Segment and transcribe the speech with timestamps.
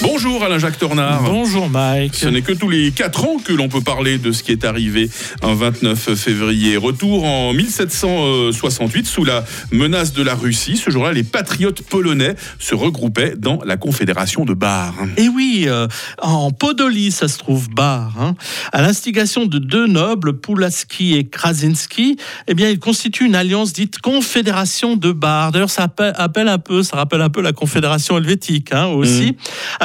[0.00, 1.24] Bonjour Alain-Jacques Tornard.
[1.24, 2.14] Bonjour Mike.
[2.14, 4.64] Ce n'est que tous les 4 ans que l'on peut parler de ce qui est
[4.64, 5.10] arrivé
[5.42, 6.76] un 29 février.
[6.76, 10.76] Retour en 1768 sous la menace de la Russie.
[10.76, 14.94] Ce jour-là, les patriotes polonais se regroupaient dans la Confédération de Bar.
[15.16, 15.88] Et oui, euh,
[16.22, 18.14] en Podolie, ça se trouve Bar.
[18.20, 18.36] hein.
[18.72, 23.98] À l'instigation de deux nobles, Pulaski et Krasinski, eh bien, ils constituent une alliance dite
[23.98, 25.50] Confédération de Bar.
[25.50, 29.36] D'ailleurs, ça appelle, appelle un peu, ça rappelle un peu la Confédération helvétique hein, aussi,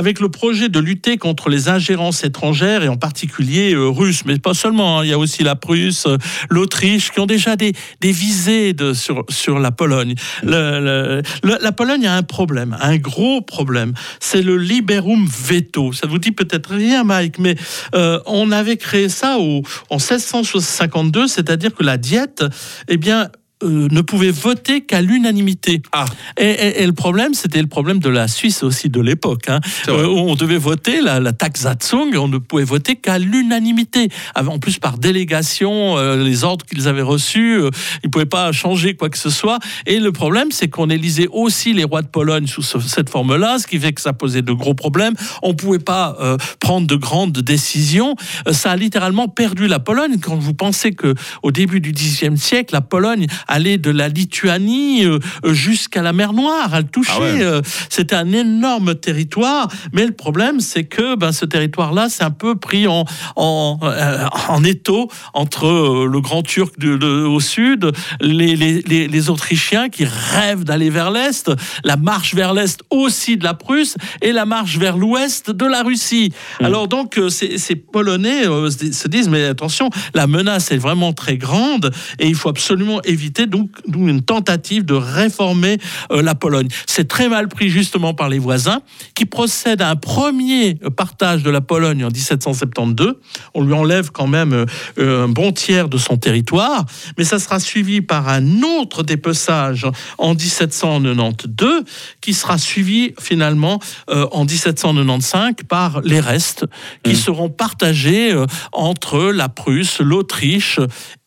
[0.03, 4.37] avec le projet de lutter contre les ingérences étrangères et en particulier euh, russes, mais
[4.37, 4.99] pas seulement.
[4.99, 5.05] hein.
[5.05, 6.17] Il y a aussi la Prusse, euh,
[6.49, 7.71] l'Autriche, qui ont déjà des,
[8.01, 10.15] des visées de, sur, sur la Pologne.
[10.43, 11.21] Le-
[11.61, 13.93] la Pologne a un problème, un gros problème.
[14.19, 15.93] C'est le liberum veto.
[15.93, 17.55] Ça vous dit peut-être rien, Mike, mais
[17.95, 22.43] euh, on avait créé ça au, en 1652, c'est-à-dire que la diète,
[22.89, 23.29] eh bien,
[23.63, 25.81] euh, ne pouvait voter qu'à l'unanimité.
[25.91, 26.05] Ah.
[26.37, 29.49] Et, et- et le problème, c'était le problème de la Suisse aussi de l'époque.
[29.49, 29.59] hein.
[29.87, 34.09] Euh, on devait voter la, la Taxatzung, on ne pouvait voter qu'à l'unanimité.
[34.35, 37.59] En plus, par délégation, euh, les ordres qu'ils avaient reçus,
[38.03, 39.59] ils ne pouvaient pas changer quoi que ce soit.
[39.85, 43.59] Et le problème, c'est qu'on élisait aussi les rois de Pologne sous ce- cette forme-là,
[43.59, 45.13] ce qui fait que ça posait de gros problèmes.
[45.41, 46.17] On ne pouvait pas
[46.59, 48.15] prendre de grandes décisions.
[48.51, 50.17] Ça a littéralement perdu la Pologne.
[50.21, 55.05] Quand vous pensez que au début du Xe siècle, la Pologne allait de la Lituanie
[55.05, 55.19] euh,
[55.53, 56.71] jusqu'à la mer Noire.
[56.75, 57.11] Elle touchait.
[57.15, 57.41] Ah ouais.
[57.41, 59.67] euh, C'était un énorme territoire.
[59.93, 64.25] Mais le problème, c'est que ben, ce territoire-là, c'est un peu pris en, en, euh,
[64.49, 65.67] en étau entre
[66.05, 70.89] le Grand Turc de- de- au sud, les, les, les, les Autrichiens qui rêvent d'aller
[70.89, 71.51] vers l'Est,
[71.83, 75.83] la marche vers l'Est aussi de la Prusse et la marche vers l'Ouest de la
[75.83, 76.31] Russie.
[76.59, 81.91] Alors donc, ces, ces Polonais se disent, mais attention, la menace est vraiment très grande
[82.19, 85.77] et il faut absolument éviter donc une tentative de réformer
[86.11, 86.67] euh, la Pologne.
[86.85, 88.81] C'est très mal pris justement par les voisins
[89.15, 93.15] qui procèdent à un premier partage de la Pologne en 1772.
[93.53, 94.65] On lui enlève quand même euh,
[94.99, 96.85] euh, un bon tiers de son territoire,
[97.17, 99.87] mais ça sera suivi par un autre dépeçage
[100.17, 101.83] en 1792
[102.21, 106.65] qui sera suivi finalement euh, en 1795 par les restes
[107.03, 108.33] qui seront partagés
[108.71, 110.79] entre la Prusse, l'Autriche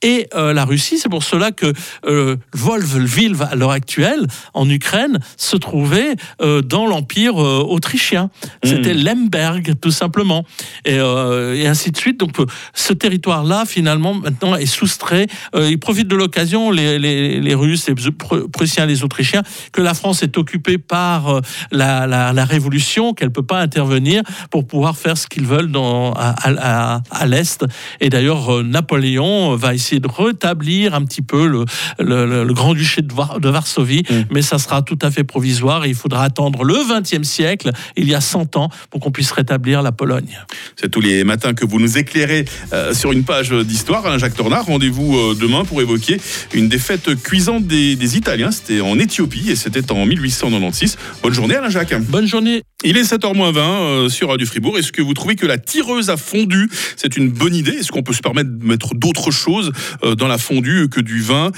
[0.02, 0.98] et la Russie.
[0.98, 1.72] C'est pour cela que
[2.06, 8.30] euh, Wolfville, à l'heure actuelle, en Ukraine, se trouvait euh, dans l'Empire euh, autrichien.
[8.64, 10.44] C'était Lemberg, tout simplement.
[10.84, 12.18] Et, euh, et ainsi de suite.
[12.20, 12.36] Donc,
[12.74, 15.26] ce territoire-là, finalement, maintenant, est soustrait.
[15.54, 19.42] Ils profitent de l'occasion, les, les, les Russes, les Pr- Prussiens, les Autrichiens,
[19.72, 21.40] que la France est occupée par
[21.72, 25.70] la, la, la Révolution, qu'elle ne peut pas intervenir pour pouvoir faire ce qu'ils veulent
[25.70, 27.64] dans, à, à, à- à l'Est.
[28.00, 31.64] Et d'ailleurs, Napoléon va essayer de rétablir un petit peu le,
[31.98, 35.84] le, le- le Grand-Duché de, Var- de Varsovie, mais ça sera tout à fait provisoire
[35.84, 39.30] et il faudra attendre le XXe siècle, il y a 100 ans, pour qu'on puisse
[39.32, 40.38] rétablir la Pologne.
[40.76, 44.06] C'est tous les matins que vous nous éclairez euh, sur une page d'histoire.
[44.06, 46.20] Alain Jacques Tornard, rendez-vous euh, demain pour évoquer
[46.54, 48.50] une défaite cuisante des, des Italiens.
[48.50, 50.96] C'était en Éthiopie et c'était en 1896.
[51.22, 51.94] Bonne journée Alain Jacques.
[52.02, 52.62] Bonne journée.
[52.84, 54.78] Il est 7h20 euh, sur Radio Fribourg.
[54.78, 56.68] Est-ce que vous trouvez que la tireuse a fondu?
[56.96, 57.72] C'est une bonne idée.
[57.72, 59.72] Est-ce qu'on peut se permettre de mettre d'autres choses
[60.16, 61.50] dans la fondue que du vin?